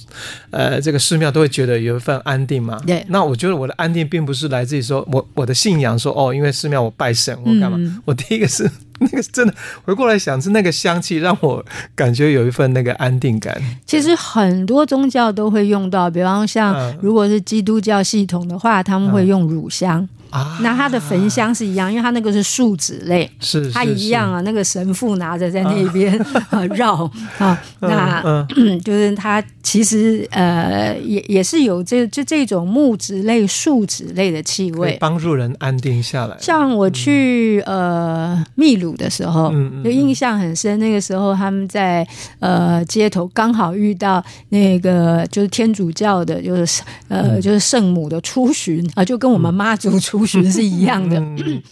[0.51, 2.79] 呃这个寺庙都会觉得有一份安定嘛。
[2.87, 3.03] 对。
[3.09, 7.79] 那我觉得我的安定并不是来自于说我我的信仰说哦，因为寺庙我拜神我干嘛。
[7.79, 8.71] 嗯、我第一个是
[9.09, 13.57] 那个真的回过来想是那个香气让我感觉有一份那个安定感。
[13.87, 15.71] 其实很多宗教都会。
[15.71, 20.09] 用到，比方像如果是基督教系统的话，他们会用乳香。
[20.31, 24.41] 啊，那他的焚香是一样，因为他那个是树脂类，是，是，它一样啊。
[24.41, 26.19] 那个神父拿着在那边
[26.51, 26.65] 啊。
[26.81, 26.95] 绕
[27.39, 28.47] 啊，啊， 那、
[28.85, 36.37] 就是他其实呃也也是有这就这种木质类、树脂类的气味，帮助人安定下来。
[36.41, 40.79] 像我去、嗯、呃秘鲁的时候，嗯，就印象很深。
[40.79, 42.07] 那个时候他们在
[42.39, 51.19] 呃街头刚好遇到那个就是天主教的，就是呃就是圣母的出巡啊，就跟我们妈祖出巡是一样的。
[51.19, 51.63] 嗯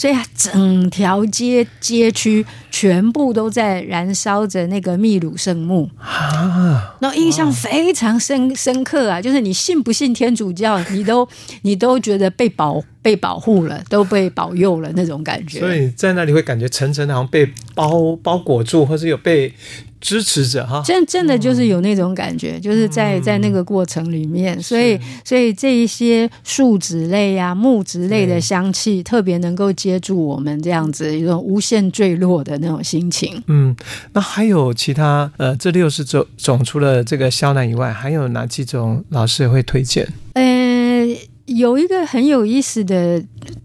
[0.00, 6.96] 所以，整条街街区全部都在燃烧着那个秘鲁圣木啊！
[7.02, 11.28] 那印象非常深深刻啊，就是你信不信天主教，你都
[11.60, 15.60] 你都觉得被保被保护了，都被保佑了那种感觉。
[15.60, 19.52] 所以在那里会感觉层层好像被包包裹住，或是有被。
[20.00, 33.42] 支持者哈，真真的就是有那种感觉，嗯、就是在在那个过程里面，所以所以这一些树脂类呀、啊、木质类的香气，特别能够接住我们这样子一种无限坠落的那种心情。
[33.46, 33.76] 嗯，
[34.14, 40.08] 那还有其他呃，这六十种种除了这个肖楠以外，还有哪几种老师也会推荐？
[40.32, 41.06] 呃，
[41.44, 43.22] 有一个很有意思的，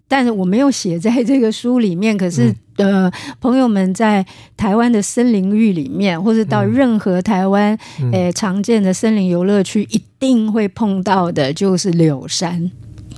[0.08, 2.54] 但是我没有写在这个书里面，可是。
[2.78, 4.26] 嗯呃，朋友们在
[4.58, 7.78] 台湾的森林域里面，或者到任何台湾
[8.12, 12.70] 诶、常见的森林游乐区，一定会碰到的就是柳杉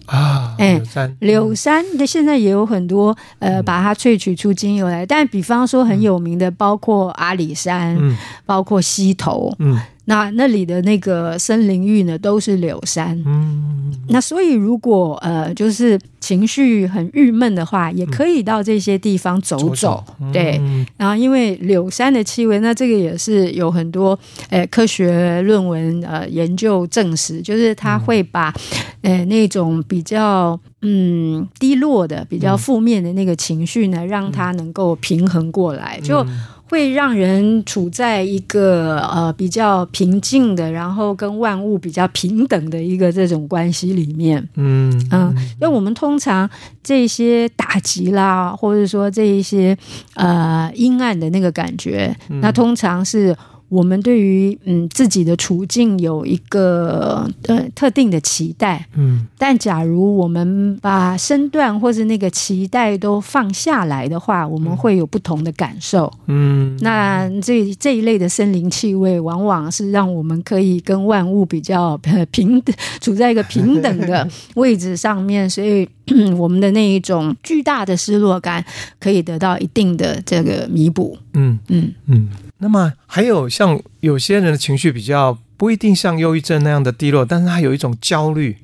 [0.06, 0.56] 啊。
[0.60, 5.06] 哎，柳杉，柳杉的现在也有很多呃，把它萃取出精油来。
[5.06, 8.16] 但比方说很有名的，包括阿里山，嗯、
[8.46, 9.80] 包括溪头，嗯。
[10.10, 13.22] 那那里的那个森林浴呢，都是柳杉。
[13.26, 19.68] 嗯，那所以如果呃，就是情绪很郁闷的话，也可以到这些地方走走。
[19.68, 20.04] 走走。
[20.32, 20.62] 对，
[20.96, 24.18] 然后因为柳杉的气味，那这个也是有很多
[24.50, 28.54] 呃科学论文呃研究证实，就是它会把
[29.02, 36.26] 呃那种比较嗯低落的、比较负面的那个情绪呢，让它能够平衡过来，就。
[36.70, 44.48] 会让人处在一个呃比较平静的，然后跟万物比较平等的一个这种关系里面。
[44.56, 46.50] 嗯嗯，因为我们通常
[46.84, 49.78] 这些打击啦，或者说这一些
[50.16, 53.36] 呃阴暗的那个感觉，那通常是。
[53.70, 71.98] 我们对于嗯自己的处境有一个呃特定的期待，嗯，但假如我们把身段或是那个期待都放下来的话，我们会有不同的感受，嗯，那这这一类的森林气味，往往是让我们可以跟万物比较
[72.32, 75.88] 平等，处在一个平等的 位置上面，所以
[76.38, 78.64] 我们的那一种巨大的失落感
[79.00, 81.94] 可以得到一定的这个弥补，嗯嗯。
[82.06, 82.30] 嗯。
[82.30, 88.56] 嗯那么还有像有些人的情绪比较不一定像忧郁症那样的低落，但是他有一种焦虑，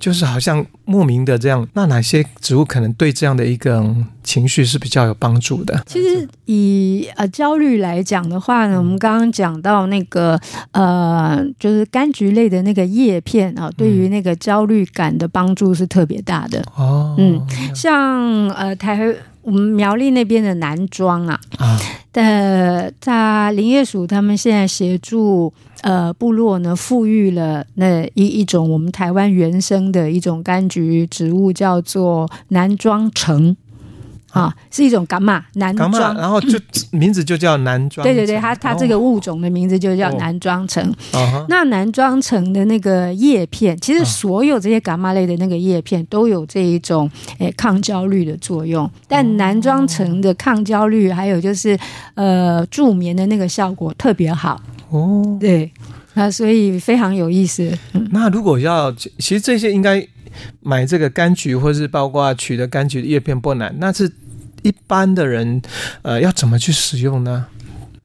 [0.00, 1.66] 就是好像莫名的这样。
[1.74, 3.84] 那哪些植物可能对这样的一个
[4.24, 5.80] 情绪是比较有帮助的？
[5.86, 10.40] 其实以呃焦虑来讲的话呢，我们刚刚讲到那个
[10.72, 16.60] 呃，就是柑橘类的那个叶片啊，对于那个焦虑感的帮助是特别大的。
[16.76, 17.40] 哦，嗯，
[17.74, 19.14] 像呃台。
[19.42, 21.40] 我们苗栗那边的南庄啊，
[22.12, 33.56] 的在林业署，他们现在协助呃部落呢，富裕了那一一种我们台湾原生的一种柑橘植物，叫做南庄橙。
[34.30, 36.58] 啊，是一种柑嘛，南庄，然后就
[36.92, 38.04] 名字就叫男装。
[38.04, 40.88] 对对对，它它这个物种的名字就叫男装橙。
[41.12, 48.88] 哦、那男装橙的那个叶片，其实所有这些柑类的那个叶片都有这一种诶抗焦虑的作用。
[49.08, 51.76] 但男装橙的抗焦虑，还有就是
[52.14, 54.60] 呃助眠的那个效果特别好。
[54.90, 55.72] 哦，对，
[56.14, 57.76] 那所以非常有意思。
[57.94, 60.06] 嗯、那如果要，其实这些应该。
[60.60, 64.10] 买这个柑橘，或是包括取的柑橘的叶片不难，那是
[64.62, 65.60] 一般的人，
[66.02, 67.46] 呃，要怎么去使用呢？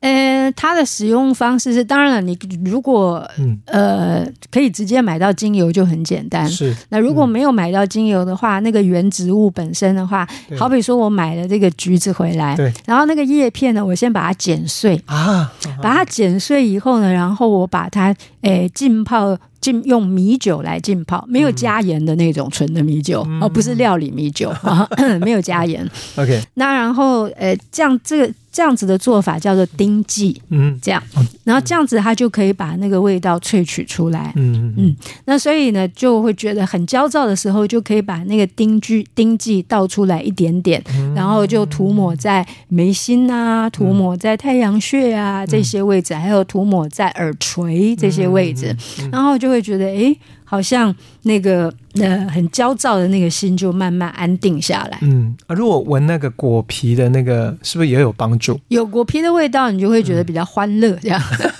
[0.01, 6.47] 呃，它的使用方式是，当然了，你如果、嗯、呃可以直接买到精油就很简单。
[6.47, 10.27] 是，那如果没有买到精油的话，嗯、那个原植物本身的话，
[10.59, 19.35] 好比说我买了这个橘子回来，对，然后那个叶片呢，我先把它剪碎啊，把它剪碎以后呢，然后我把它诶浸泡。
[19.65, 23.41] 浸用米酒来浸泡，没有加盐的那种纯的米酒，而、嗯。
[23.41, 24.53] 哦、不是料理米酒，
[24.97, 25.89] 嗯、 没有加盐。
[26.17, 31.01] OK，那然后呃，这样这个这样子的做法叫做丁剂，嗯，这样，
[31.43, 40.81] 然后这样子它就可以把那个味道萃取出来，嗯嗯，那所以呢，就会觉得很焦躁的时候，就可以把那个丁剂丁剂倒出来一点点，
[41.15, 48.75] 然后就涂抹在眉心啊，涂抹在太阳穴啊这些位置，还有涂抹在耳垂这些位置，
[49.11, 49.65] 然后就会。
[49.65, 50.15] 觉得，哎，
[50.55, 54.97] 好像那个呃很焦躁的那个心就慢慢安定下来。
[55.01, 58.57] 嗯，啊，如果闻那个果皮的那个，是不是也有帮助？
[58.69, 61.21] 有果皮的味道，你就会觉得比较欢乐，这样。
[61.29, 61.51] 嗯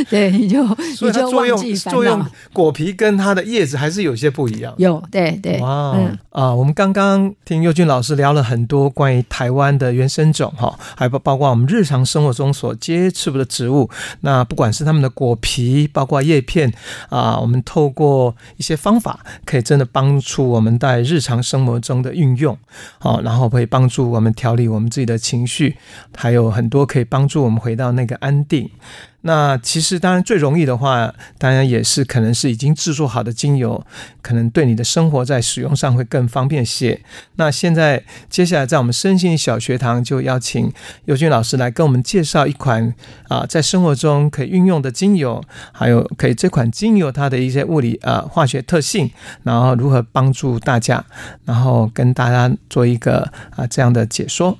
[0.08, 0.62] 对，你就
[1.00, 1.96] 你就忘记烦恼。
[1.96, 4.72] 作用果皮跟它的叶子还是有些不一样。
[4.78, 5.58] 有，对对。
[5.58, 13.90] 哇，嗯啊，我们刚刚听佑俊老师聊了很多关于台湾的原生种哈，还包包括我们日常生活中所接触的植物。
[14.20, 16.72] 那不管是它们的果皮，包括叶片
[17.08, 22.56] 啊，我们透过一些方法，可以真的帮助我们在日常生活中的运用。
[22.98, 25.76] 好，然后可以帮助我们调理我们自己的情绪，
[26.16, 28.70] 还有很多可以帮助我们回到那个安定。
[29.22, 33.84] 那其实当然最容易的话，当然也是可能是已经制作好的精油，
[34.22, 37.00] 可能对你的生活在使用上会更方便些。
[37.36, 40.72] 那现在接下来在我们身心小学堂就邀请
[41.04, 42.94] 尤俊老师来跟我们介绍一款
[43.28, 45.42] 啊，在生活中可以运用的精油，
[45.72, 49.10] 还有可以这款精油它的一些物理啊化学特性，
[49.42, 51.04] 然后如何帮助大家，
[51.44, 54.56] 然后跟大家做一个啊这样的解说。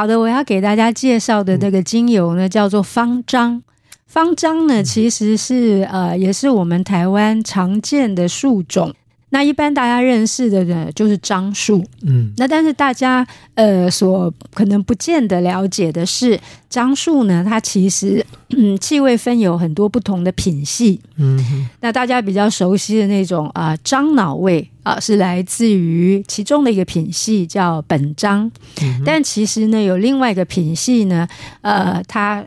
[0.00, 3.62] 好的，我要给大家介绍的这个精油呢，叫做方樟。
[4.06, 8.94] 方樟呢，其实是呃，也是我们台湾常见的树种。
[9.30, 11.84] 那一般大家认识的呢，就是樟树。
[12.02, 21.00] 嗯，那但是大家呃所可能不见得了解的是，樟树呢，它其实嗯气味分有很多不同的品系。
[21.16, 28.50] 嗯，那大家比较熟悉的那种啊樟脑味啊，是来自于其中的一个品系叫本樟。
[28.82, 31.28] 嗯，但其实呢，有另外一个品系呢，
[31.62, 32.44] 呃，它。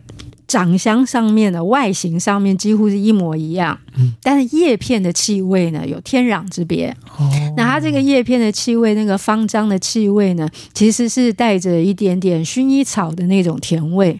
[0.54, 6.95] 长相上面的外形上面几乎是一模一样，嗯，但是叶片的气味呢，有天壤之别。
[7.18, 7.28] 哦，
[7.58, 14.20] 那它这个叶片的气味，那个芳樟的气味呢，其实是带着一点点薰衣草的那种甜味。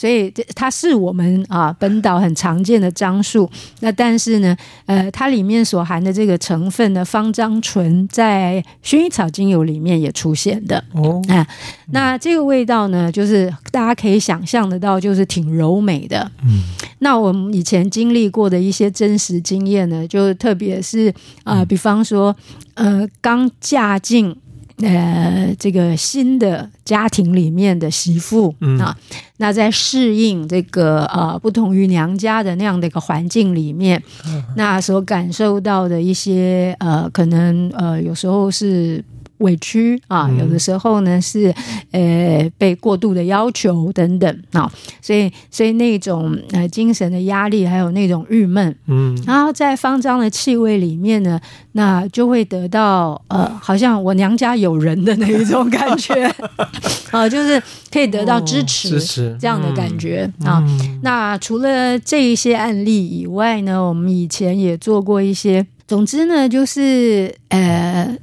[0.00, 11.20] 所以它是我们啊本岛很常见的樟树，那但是呢，呃，它里面所含的这个成分呢芳樟醇，在薰衣草精油里面也出现的哦。
[11.28, 11.46] 啊，
[11.92, 16.32] 那这个味道呢，就是大家可以想象得到，就是挺柔美的。
[16.46, 16.62] 嗯，
[17.00, 21.12] 那我们以前经历过的一些真实经验呢，就特别是
[21.44, 22.34] 啊，比方说，
[22.72, 24.34] 呃，刚嫁进。
[24.82, 28.96] 呃，这个新的家庭里面的媳妇、嗯、啊，
[29.38, 39.04] 那在适应这个呃不同于娘家的那样的一个环境里面，嗯、那所感受到的一些呃，可能呃有时候是。
[39.40, 41.54] 委屈啊，有的时候呢是
[41.90, 44.70] 呃被过度的要求等等啊，
[45.02, 51.40] 所以所以那种呃精神的压力，还有那种郁闷，嗯，然后在方樟的气味里面呢，
[51.72, 56.32] 那就会得到呃好像我娘家有人的那一种感觉。
[57.10, 57.60] 啊，就是
[57.90, 59.36] 可以得到支持，支持。
[59.40, 60.64] 这样的感觉啊。
[61.02, 68.16] 那除了这一些案例以外呢，我们以前也做过一些，总之呢就是呃。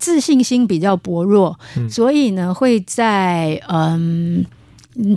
[0.00, 4.44] 自信心比较薄弱，嗯、所以呢，会在嗯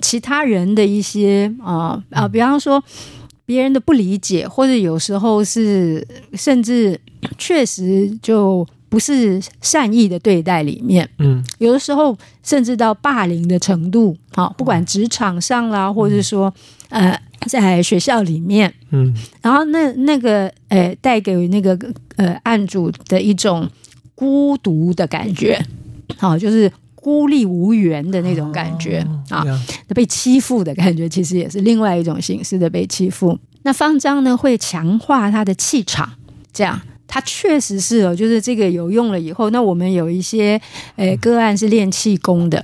[0.02, 2.84] 其他人的一些啊啊，比方说
[3.46, 7.00] 别人的不理解，或者有时候是甚至
[7.38, 16.54] 确实就不是善意的对待里面，嗯，有的时候甚至到霸凌的程度，好，不管职场上啦，或者说
[16.90, 21.78] 呃在学校里面，嗯，然后那那个呃带给那个
[22.18, 23.68] 呃案主的一种。
[24.16, 25.60] 孤独的感觉，
[26.18, 29.06] 好，就是孤立无援的那种感觉。
[29.30, 29.44] 啊，
[29.88, 33.38] 那被欺负的感觉，其实也是另外一种形式的被欺负。
[33.64, 36.12] 那方丈呢，会强化他的气场，
[36.52, 40.60] 这样，它确实是哦，就是这个有用了以后，那我们有一些
[40.98, 42.64] 诶个案是练气功的。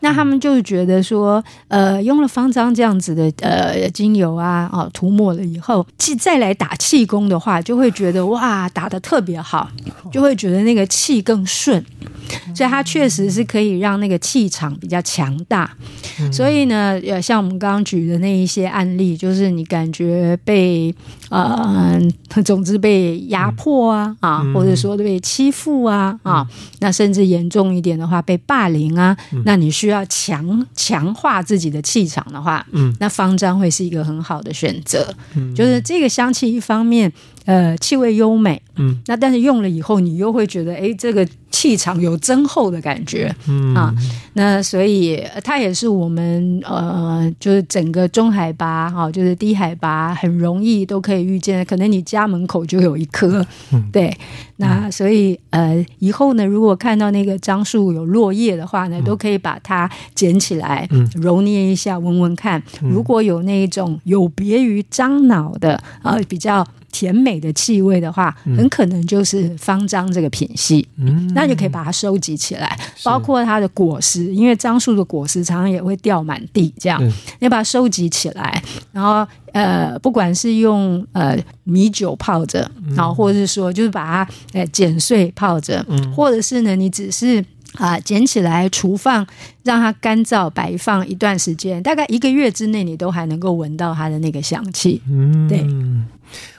[0.00, 9.68] 那他们就觉得说，呃，用了芳樟这样子的呃精油啊，啊，涂抹了以后，气再来打气功的话，就会觉得哇，打的特别好，
[10.12, 11.82] 就会觉得那个气更顺，
[12.54, 15.70] 所以它确实是可以让那个气场比较强大。
[16.32, 20.94] 所以呢，呃，像我们刚刚举的那一些案例，就是你感觉被
[21.30, 21.98] 呃，
[22.44, 26.46] 总之被压迫啊，啊，或者说被欺负啊，啊，
[26.80, 35.14] 那甚至严重一点的话，被霸凌啊，那你需需要强强化自己的气场的话，嗯，那方樟会是一个很好的选择。
[35.36, 37.12] 嗯，就是这个香气，一方面
[37.46, 43.74] 呃气味优美，嗯，那但是用了以后，你又会觉得，哎，这个气场有增厚的感觉，嗯。
[43.74, 43.94] 啊，
[44.34, 54.14] 那所以它也是我们呃，就是整个中海拔哈，就是低海拔很容易都可以遇见，可能你家门口就有一棵，嗯， 对，
[54.56, 61.08] 那所以呃，以后呢，如果看到那个樟树有落叶的话呢，都可以把它捡起来，嗯。
[61.16, 66.66] 揉捏一下，闻闻看，如果有那一种有别于樟脑的啊，比较。
[66.96, 72.74] 甜美的气味的话，很可能就是方樟这个品系，嗯，那就可以把它收集起来，
[73.04, 76.98] 包括它的果实，因为樟树的果实常常也会掉满地，这样，
[77.40, 85.84] 你把它收集起来，然后呃，不管是用呃米酒泡着，然后或者是说就是把它呃剪碎泡着，
[86.14, 87.44] 或者是呢，你只是
[87.74, 89.26] 啊捡起来储放，
[89.64, 95.60] 让它干燥摆放一段时间，大概一个月之内，你都还能够闻到它的那个香气，嗯，对。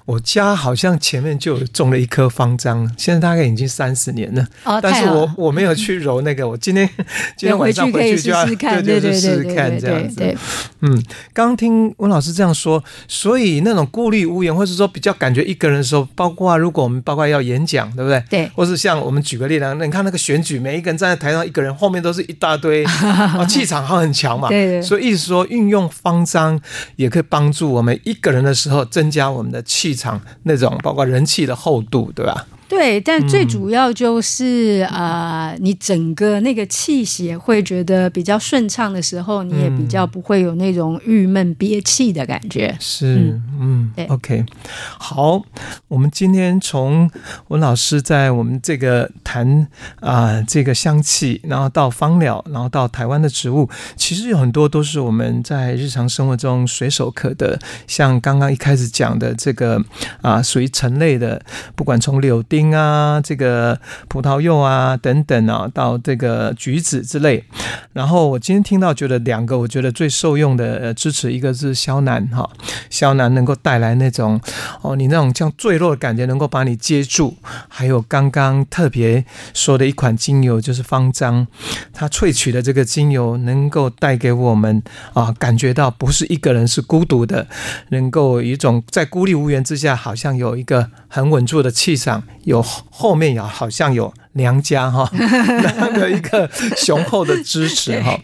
[0.06, 4.48] 我家好像前面就种了一棵方樟，现在大概已经三十年了。
[4.64, 6.90] 哦，但是我我没有去揉那个，我今天
[7.36, 10.38] 今天晚上回去就要试试看，对对对，试试看这样子。
[10.82, 11.04] 嗯，
[11.34, 18.24] 刚听温老师这样说，所以那种孤立无援，或者说比较感觉一个人的时候，包括如果我们包括要演讲，对不对？
[18.30, 18.52] 对。
[18.56, 24.48] 或是像我们举个例子，你看那个选举，每一个人站在台上，一个人后面都是一大堆， 啊，气场好很强嘛。
[24.48, 24.82] 对对。
[24.82, 26.58] 所以意思说，运用方樟
[26.96, 32.46] 也可以帮助我们一个人的时候增加我们的气场那种包括人气的厚度，对吧？
[32.70, 42.76] 对，但最主要就是啊、嗯呃，你整个那个气血会觉得比较顺畅的时候，你也比较不会有那种郁闷憋气的感觉。
[42.80, 44.46] 是，嗯，对，OK，
[44.98, 45.42] 好，
[45.88, 47.10] 我们今天从
[47.48, 49.68] 文老师在我们这个谈
[50.02, 57.58] 啊、呃、这个香气，然后到芳疗，然后到台湾的植物，其实有很多都是我们在日常生活中随手可得，
[57.88, 59.78] 像刚刚一开始讲的这个
[60.22, 61.42] 啊、呃，属于橙类的，
[61.76, 62.68] 不管从柳丁。
[62.68, 63.80] 啊，这个
[64.10, 67.44] 葡萄柚啊，等等啊，到这个橘子之类。
[67.94, 72.48] 然后我今天听到，觉得两个我觉得最受用的呃支持，一个是肖楠哈，
[72.90, 74.40] 肖楠能够带来那种
[74.82, 77.38] 哦，你那种像坠落的感觉，能够把你接住。
[77.70, 81.48] 还有刚刚特别说的一款精油，就是方樟，
[81.94, 84.84] 它萃取的这个精油，能够带给我们
[85.14, 87.48] 啊，感觉到不是一个人是孤独的，
[87.90, 92.24] 能够一种在孤立无援之下，好像有一个很稳住的气场。
[92.48, 98.18] 有后面有好像有娘家哈， 那个一个雄厚的支持哈，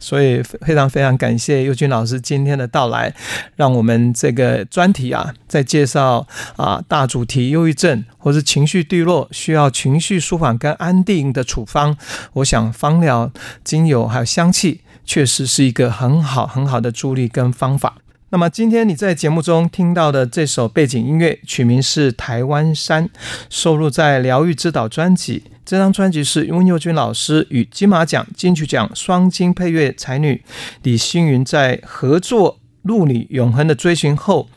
[0.00, 3.14] 所以非常非常感谢佑君老师今天的到来，
[3.54, 6.26] 让我们这个专题啊，在介绍
[6.56, 11.96] 啊大主题忧郁症或是情绪低落需要情绪舒缓跟安定的处方，
[12.32, 13.30] 我想芳疗
[13.62, 17.94] 精油还有香气确实是一个很好很好的助力跟方法。
[18.30, 23.06] 那么今天你在节目中听到的这首背景音乐，曲名是《台湾山》，
[23.48, 25.44] 收录在《疗愈之岛》专辑。
[25.64, 30.42] 这张专辑是温佑君老师与金马奖、金曲奖双金配乐才女
[30.82, 34.50] 李星云在合作《路里永恒的追寻》后，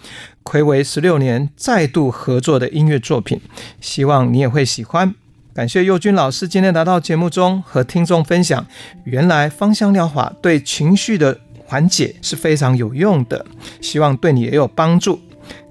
[0.43, 3.39] 睽违十六年再度合作的音乐作品。
[3.79, 5.15] 希望你也会喜欢。
[5.53, 8.65] 感谢佑君老师今天来到节目中和听众分享，
[9.05, 11.39] 原来芳香疗法对情绪的。
[11.71, 13.45] 缓解是非常有用的，
[13.79, 15.21] 希望对你也有帮助。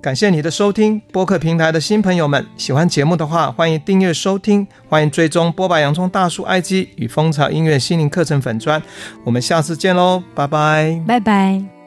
[0.00, 8.82] 感谢你的收听，播客平台的新朋友们，喜欢节目的话，欢迎订阅收听，欢迎追踪波白洋葱大叔 IG 与蜂巢音乐心灵课程粉砖。
[9.24, 11.79] 我们下次见喽，拜拜，拜拜。